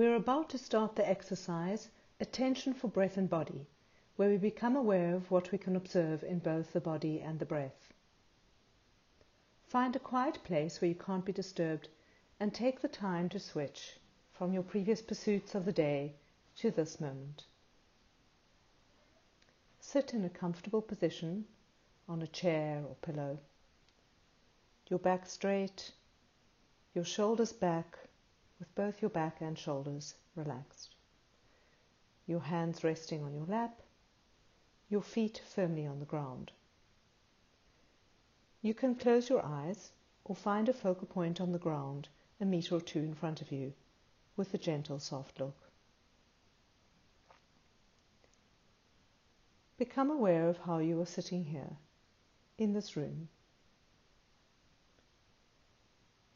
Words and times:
We 0.00 0.06
are 0.06 0.14
about 0.14 0.48
to 0.48 0.56
start 0.56 0.96
the 0.96 1.06
exercise 1.06 1.90
Attention 2.20 2.72
for 2.72 2.88
Breath 2.88 3.18
and 3.18 3.28
Body, 3.28 3.66
where 4.16 4.30
we 4.30 4.38
become 4.38 4.74
aware 4.74 5.14
of 5.14 5.30
what 5.30 5.52
we 5.52 5.58
can 5.58 5.76
observe 5.76 6.24
in 6.24 6.38
both 6.38 6.72
the 6.72 6.80
body 6.80 7.20
and 7.20 7.38
the 7.38 7.44
breath. 7.44 7.92
Find 9.66 9.94
a 9.94 9.98
quiet 9.98 10.42
place 10.42 10.80
where 10.80 10.88
you 10.88 10.94
can't 10.94 11.26
be 11.26 11.34
disturbed 11.34 11.90
and 12.40 12.54
take 12.54 12.80
the 12.80 12.88
time 12.88 13.28
to 13.28 13.38
switch 13.38 13.98
from 14.32 14.54
your 14.54 14.62
previous 14.62 15.02
pursuits 15.02 15.54
of 15.54 15.66
the 15.66 15.72
day 15.72 16.14
to 16.56 16.70
this 16.70 16.98
moment. 16.98 17.44
Sit 19.80 20.14
in 20.14 20.24
a 20.24 20.30
comfortable 20.30 20.80
position 20.80 21.44
on 22.08 22.22
a 22.22 22.26
chair 22.26 22.82
or 22.88 22.94
pillow. 23.02 23.38
Your 24.88 24.98
back 24.98 25.26
straight, 25.26 25.92
your 26.94 27.04
shoulders 27.04 27.52
back, 27.52 27.98
with 28.60 28.72
both 28.76 29.02
your 29.02 29.10
back 29.10 29.40
and 29.40 29.58
shoulders 29.58 30.14
relaxed. 30.36 30.94
Your 32.26 32.40
hands 32.40 32.84
resting 32.84 33.24
on 33.24 33.34
your 33.34 33.46
lap, 33.46 33.80
your 34.88 35.02
feet 35.02 35.42
firmly 35.52 35.86
on 35.86 35.98
the 35.98 36.04
ground. 36.04 36.52
You 38.62 38.74
can 38.74 38.94
close 38.94 39.28
your 39.28 39.44
eyes 39.44 39.90
or 40.24 40.36
find 40.36 40.68
a 40.68 40.72
focal 40.72 41.08
point 41.08 41.40
on 41.40 41.50
the 41.50 41.58
ground 41.58 42.08
a 42.40 42.44
meter 42.44 42.76
or 42.76 42.80
two 42.80 43.00
in 43.00 43.14
front 43.14 43.42
of 43.42 43.52
you 43.52 43.72
with 44.36 44.54
a 44.54 44.58
gentle, 44.58 44.98
soft 44.98 45.40
look. 45.40 45.70
Become 49.76 50.10
aware 50.10 50.48
of 50.48 50.58
how 50.58 50.78
you 50.78 51.00
are 51.00 51.06
sitting 51.06 51.44
here 51.44 51.76
in 52.58 52.72
this 52.72 52.96
room. 52.96 53.28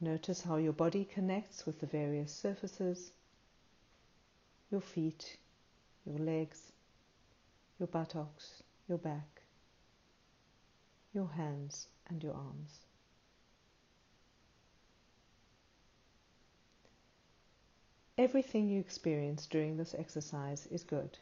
Notice 0.00 0.42
how 0.42 0.56
your 0.56 0.72
body 0.72 1.04
connects 1.04 1.64
with 1.64 1.80
the 1.80 1.86
various 1.86 2.34
surfaces, 2.34 3.12
your 4.70 4.80
feet, 4.80 5.36
your 6.04 6.18
legs, 6.18 6.72
your 7.78 7.86
buttocks, 7.86 8.62
your 8.88 8.98
back, 8.98 9.42
your 11.12 11.28
hands, 11.28 11.88
and 12.08 12.22
your 12.22 12.34
arms. 12.34 12.80
Everything 18.16 18.68
you 18.68 18.78
experience 18.78 19.46
during 19.46 19.76
this 19.76 19.94
exercise 19.94 20.66
is 20.66 20.84
good. 20.84 21.18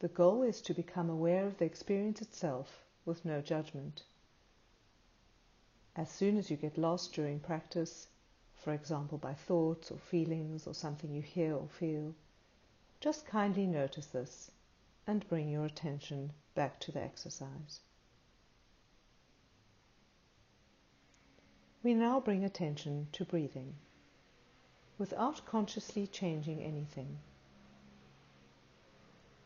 The 0.00 0.08
goal 0.08 0.42
is 0.42 0.60
to 0.62 0.74
become 0.74 1.08
aware 1.08 1.46
of 1.46 1.58
the 1.58 1.64
experience 1.64 2.20
itself 2.20 2.84
with 3.04 3.24
no 3.24 3.40
judgment. 3.40 4.02
As 5.94 6.10
soon 6.10 6.38
as 6.38 6.50
you 6.50 6.56
get 6.56 6.78
lost 6.78 7.12
during 7.12 7.38
practice, 7.40 8.08
for 8.54 8.72
example 8.72 9.18
by 9.18 9.34
thoughts 9.34 9.90
or 9.90 9.98
feelings 9.98 10.66
or 10.66 10.74
something 10.74 11.12
you 11.12 11.20
hear 11.20 11.54
or 11.54 11.68
feel, 11.68 12.14
just 13.00 13.26
kindly 13.26 13.66
notice 13.66 14.06
this 14.06 14.50
and 15.06 15.28
bring 15.28 15.50
your 15.50 15.64
attention 15.64 16.32
back 16.54 16.78
to 16.80 16.92
the 16.92 17.02
exercise. 17.02 17.80
We 21.82 21.94
now 21.94 22.20
bring 22.20 22.44
attention 22.44 23.08
to 23.12 23.24
breathing 23.24 23.74
without 24.98 25.44
consciously 25.44 26.06
changing 26.06 26.62
anything. 26.62 27.18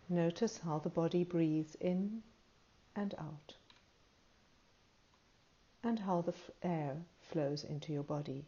Notice 0.09 0.59
how 0.59 0.79
the 0.79 0.91
body 0.91 1.25
breathes 1.25 1.75
in 1.77 2.23
and 2.95 3.15
out, 3.19 3.57
and 5.87 6.01
how 6.01 6.20
the 6.20 6.34
air 6.65 6.97
flows 7.20 7.62
into 7.62 7.92
your 7.92 8.03
body, 8.03 8.45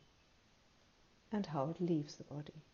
and 1.30 1.46
how 1.46 1.70
it 1.70 1.80
leaves 1.80 2.16
the 2.16 2.24
body. 2.24 2.64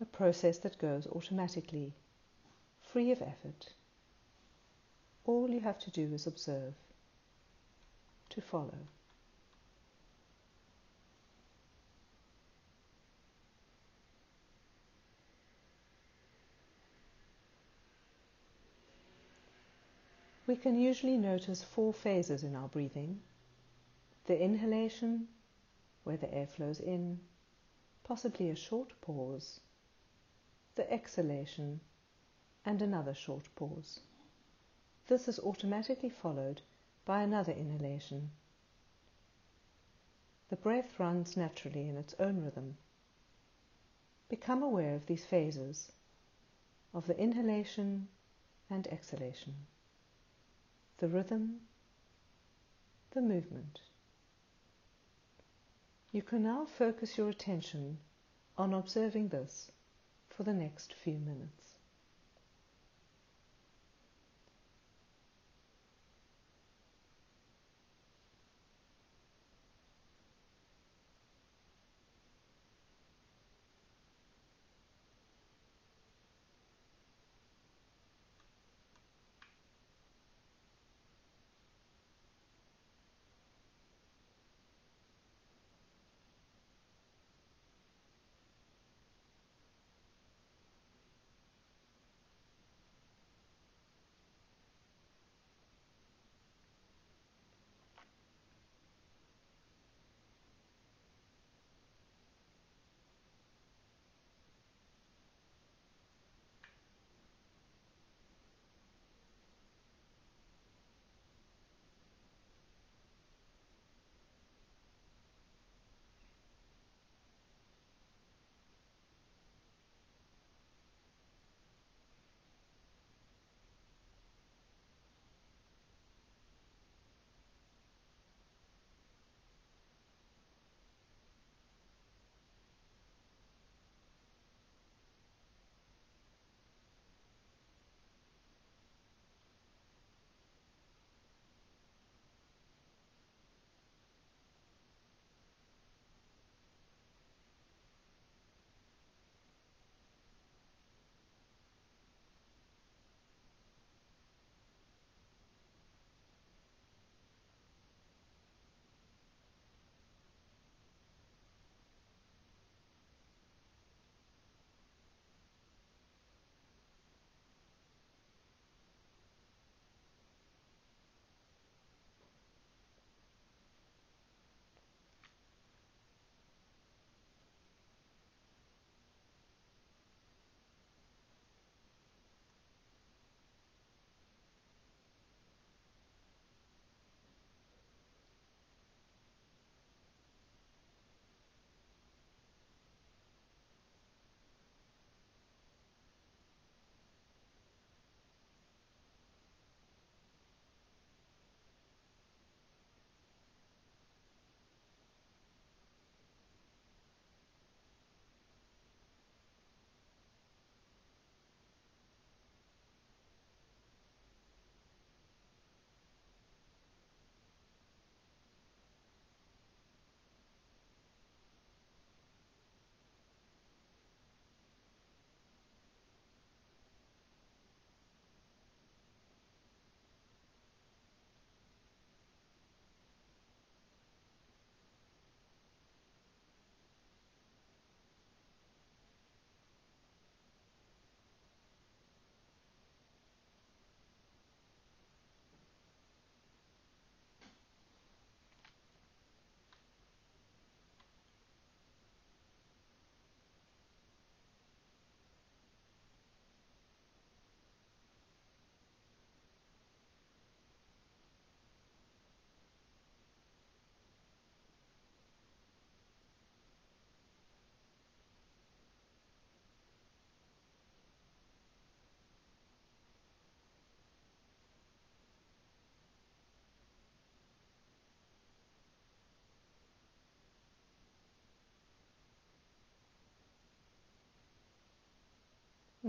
A 0.00 0.04
process 0.04 0.58
that 0.58 0.78
goes 0.78 1.08
automatically, 1.08 1.92
free 2.92 3.10
of 3.10 3.20
effort. 3.20 3.70
All 5.24 5.50
you 5.50 5.60
have 5.60 5.80
to 5.80 5.90
do 5.90 6.14
is 6.14 6.28
observe, 6.28 6.74
to 8.28 8.40
follow. 8.40 8.86
We 20.50 20.56
can 20.56 20.76
usually 20.76 21.16
notice 21.16 21.62
four 21.62 21.94
phases 21.94 22.42
in 22.42 22.56
our 22.56 22.66
breathing. 22.66 23.20
The 24.24 24.36
inhalation, 24.36 25.28
where 26.02 26.16
the 26.16 26.34
air 26.34 26.48
flows 26.48 26.80
in, 26.80 27.20
possibly 28.02 28.50
a 28.50 28.56
short 28.56 28.92
pause. 29.00 29.60
The 30.74 30.92
exhalation, 30.92 31.78
and 32.64 32.82
another 32.82 33.14
short 33.14 33.48
pause. 33.54 34.00
This 35.06 35.28
is 35.28 35.38
automatically 35.38 36.08
followed 36.08 36.62
by 37.04 37.22
another 37.22 37.52
inhalation. 37.52 38.32
The 40.48 40.56
breath 40.56 40.98
runs 40.98 41.36
naturally 41.36 41.88
in 41.88 41.96
its 41.96 42.16
own 42.18 42.42
rhythm. 42.42 42.76
Become 44.28 44.64
aware 44.64 44.96
of 44.96 45.06
these 45.06 45.24
phases, 45.24 45.92
of 46.92 47.06
the 47.06 47.16
inhalation 47.16 48.08
and 48.68 48.88
exhalation, 48.88 49.54
the 51.00 51.08
rhythm, 51.08 51.56
the 53.12 53.22
movement. 53.22 53.80
You 56.12 56.22
can 56.22 56.42
now 56.42 56.66
focus 56.66 57.16
your 57.16 57.30
attention 57.30 57.98
on 58.58 58.74
observing 58.74 59.28
this 59.28 59.70
for 60.28 60.42
the 60.42 60.52
next 60.52 60.92
few 60.92 61.18
minutes. 61.18 61.59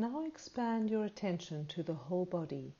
Now 0.01 0.25
expand 0.25 0.89
your 0.89 1.05
attention 1.05 1.67
to 1.67 1.83
the 1.83 1.93
whole 1.93 2.25
body 2.25 2.73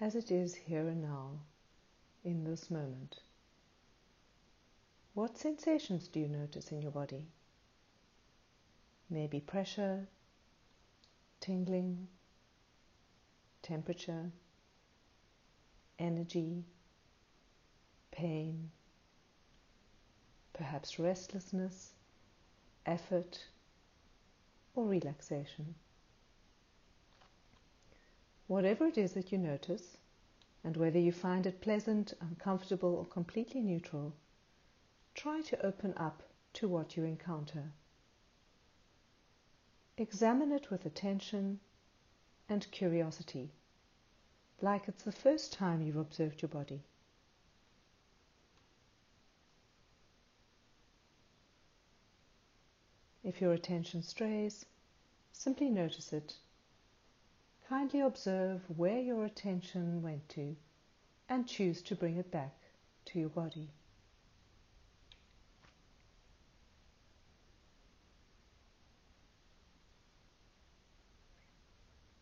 as 0.00 0.16
it 0.16 0.28
is 0.28 0.52
here 0.52 0.88
and 0.88 1.00
now 1.00 1.38
in 2.24 2.42
this 2.42 2.68
moment. 2.68 3.20
What 5.14 5.38
sensations 5.38 6.08
do 6.08 6.18
you 6.18 6.26
notice 6.26 6.72
in 6.72 6.82
your 6.82 6.90
body? 6.90 7.28
Maybe 9.08 9.38
pressure, 9.38 10.08
tingling, 11.38 12.08
temperature, 13.62 14.32
energy, 15.96 16.64
pain, 18.10 18.72
perhaps 20.54 20.98
restlessness, 20.98 21.92
effort, 22.84 23.44
or 24.78 24.86
relaxation. 24.86 25.74
Whatever 28.46 28.86
it 28.86 28.96
is 28.96 29.12
that 29.14 29.32
you 29.32 29.38
notice, 29.38 29.96
and 30.62 30.76
whether 30.76 31.00
you 31.00 31.10
find 31.10 31.46
it 31.46 31.60
pleasant, 31.60 32.12
uncomfortable, 32.20 32.94
or 32.94 33.04
completely 33.04 33.60
neutral, 33.60 34.14
try 35.16 35.40
to 35.40 35.66
open 35.66 35.92
up 35.96 36.22
to 36.52 36.68
what 36.68 36.96
you 36.96 37.02
encounter. 37.02 37.72
Examine 39.96 40.52
it 40.52 40.70
with 40.70 40.86
attention 40.86 41.58
and 42.48 42.70
curiosity, 42.70 43.50
like 44.62 44.86
it's 44.86 45.02
the 45.02 45.10
first 45.10 45.52
time 45.52 45.82
you've 45.82 45.96
observed 45.96 46.40
your 46.40 46.50
body. 46.50 46.84
If 53.28 53.42
your 53.42 53.52
attention 53.52 54.02
strays, 54.02 54.64
simply 55.32 55.68
notice 55.68 56.14
it. 56.14 56.38
Kindly 57.68 58.00
observe 58.00 58.62
where 58.74 59.00
your 59.00 59.26
attention 59.26 60.00
went 60.00 60.26
to 60.30 60.56
and 61.28 61.46
choose 61.46 61.82
to 61.82 61.94
bring 61.94 62.16
it 62.16 62.30
back 62.30 62.56
to 63.04 63.18
your 63.20 63.28
body. 63.28 63.68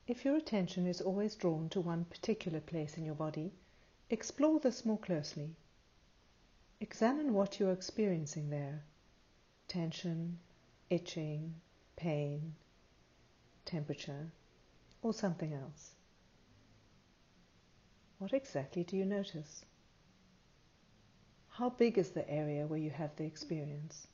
If 0.08 0.24
your 0.24 0.34
attention 0.34 0.88
is 0.88 1.00
always 1.00 1.36
drawn 1.36 1.68
to 1.68 1.80
one 1.80 2.06
particular 2.06 2.58
place 2.60 2.98
in 2.98 3.04
your 3.04 3.14
body, 3.14 3.52
explore 4.10 4.58
this 4.58 4.84
more 4.84 4.98
closely. 4.98 5.54
Examine 6.80 7.32
what 7.32 7.60
you 7.60 7.68
are 7.68 7.72
experiencing 7.72 8.50
there 8.50 8.82
tension, 9.68 10.40
itching, 10.90 11.54
pain, 11.96 12.54
temperature, 13.64 14.30
or 15.02 15.12
something 15.12 15.52
else. 15.52 15.92
What 18.18 18.32
exactly 18.32 18.84
do 18.84 18.96
you 18.96 19.04
notice? 19.04 19.64
How 21.48 21.70
big 21.70 21.98
is 21.98 22.10
the 22.10 22.28
area 22.30 22.66
where 22.66 22.78
you 22.78 22.90
have 22.90 23.16
the 23.16 23.24
experience? 23.24 24.06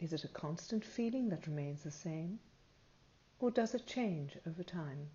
Is 0.00 0.12
it 0.12 0.24
a 0.24 0.28
constant 0.28 0.84
feeling 0.84 1.28
that 1.30 1.46
remains 1.46 1.82
the 1.82 1.90
same, 1.90 2.38
or 3.40 3.50
does 3.50 3.74
it 3.74 3.86
change 3.86 4.36
over 4.46 4.62
time? 4.62 5.08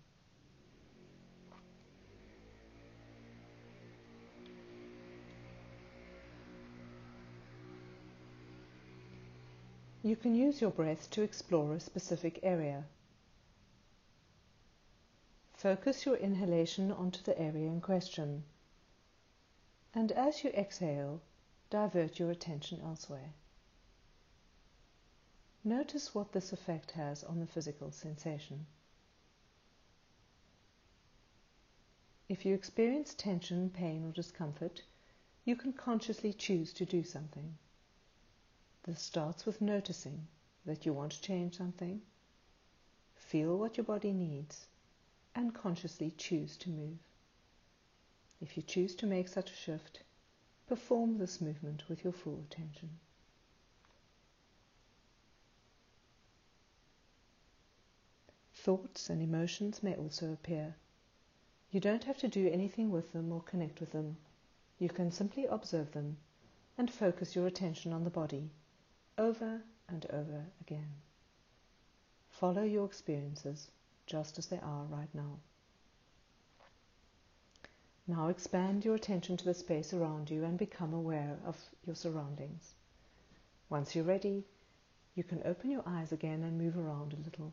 You 10.04 10.16
can 10.16 10.34
use 10.34 10.60
your 10.60 10.70
breath 10.70 11.08
to 11.12 11.22
explore 11.22 11.72
a 11.72 11.80
specific 11.80 12.38
area. 12.42 12.84
Focus 15.54 16.04
your 16.04 16.16
inhalation 16.16 16.92
onto 16.92 17.22
the 17.22 17.38
area 17.40 17.68
in 17.68 17.80
question. 17.80 18.44
And 19.94 20.12
as 20.12 20.44
you 20.44 20.50
exhale, 20.50 21.22
divert 21.70 22.18
your 22.18 22.30
attention 22.30 22.82
elsewhere. 22.82 23.32
Notice 25.64 26.14
what 26.14 26.32
this 26.32 26.52
effect 26.52 26.90
has 26.90 27.24
on 27.24 27.40
the 27.40 27.46
physical 27.46 27.90
sensation. 27.90 28.66
If 32.28 32.44
you 32.44 32.54
experience 32.54 33.14
tension, 33.14 33.70
pain, 33.70 34.04
or 34.04 34.12
discomfort, 34.12 34.82
you 35.46 35.56
can 35.56 35.72
consciously 35.72 36.34
choose 36.34 36.74
to 36.74 36.84
do 36.84 37.02
something. 37.02 37.56
This 38.86 39.00
starts 39.00 39.46
with 39.46 39.62
noticing 39.62 40.28
that 40.66 40.84
you 40.84 40.92
want 40.92 41.12
to 41.12 41.22
change 41.22 41.56
something, 41.56 42.02
feel 43.14 43.56
what 43.56 43.78
your 43.78 43.84
body 43.84 44.12
needs, 44.12 44.66
and 45.34 45.54
consciously 45.54 46.10
choose 46.18 46.58
to 46.58 46.68
move. 46.68 46.98
If 48.42 48.58
you 48.58 48.62
choose 48.62 48.94
to 48.96 49.06
make 49.06 49.28
such 49.28 49.50
a 49.50 49.54
shift, 49.54 50.02
perform 50.66 51.16
this 51.16 51.40
movement 51.40 51.88
with 51.88 52.04
your 52.04 52.12
full 52.12 52.40
attention. 52.40 52.90
Thoughts 58.52 59.08
and 59.08 59.22
emotions 59.22 59.82
may 59.82 59.96
also 59.96 60.30
appear. 60.30 60.76
You 61.70 61.80
don't 61.80 62.04
have 62.04 62.18
to 62.18 62.28
do 62.28 62.50
anything 62.50 62.90
with 62.90 63.12
them 63.12 63.32
or 63.32 63.40
connect 63.40 63.80
with 63.80 63.92
them. 63.92 64.18
You 64.78 64.90
can 64.90 65.10
simply 65.10 65.46
observe 65.46 65.92
them 65.92 66.18
and 66.76 66.90
focus 66.90 67.34
your 67.34 67.46
attention 67.46 67.94
on 67.94 68.04
the 68.04 68.10
body 68.10 68.50
over 69.18 69.62
and 69.88 70.06
over 70.10 70.44
again. 70.60 70.90
Follow 72.30 72.62
your 72.62 72.84
experiences 72.84 73.68
just 74.06 74.38
as 74.38 74.46
they 74.46 74.58
are 74.58 74.84
right 74.84 75.14
now. 75.14 75.38
Now 78.06 78.28
expand 78.28 78.84
your 78.84 78.94
attention 78.94 79.36
to 79.38 79.44
the 79.44 79.54
space 79.54 79.94
around 79.94 80.30
you 80.30 80.44
and 80.44 80.58
become 80.58 80.92
aware 80.92 81.38
of 81.46 81.56
your 81.86 81.96
surroundings. 81.96 82.74
Once 83.70 83.94
you're 83.94 84.04
ready, 84.04 84.44
you 85.14 85.24
can 85.24 85.42
open 85.44 85.70
your 85.70 85.84
eyes 85.86 86.12
again 86.12 86.42
and 86.42 86.58
move 86.58 86.76
around 86.76 87.12
a 87.12 87.24
little. 87.24 87.52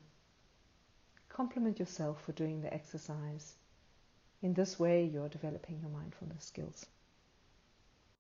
Compliment 1.30 1.80
yourself 1.80 2.22
for 2.24 2.34
doing 2.34 2.62
the 2.62 2.74
exercise. 2.74 3.56
In 4.42 4.54
this 4.54 4.78
way, 4.78 5.06
you're 5.06 5.30
developing 5.30 5.80
your 5.80 5.90
mindfulness 5.90 6.44
skills. 6.44 6.86